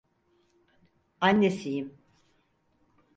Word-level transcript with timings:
Annesiyim. 1.21 1.93